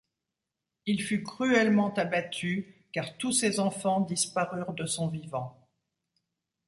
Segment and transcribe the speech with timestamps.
[0.87, 5.69] Il fut cruellement abattu, car tous ses enfants disparurent de son vivant.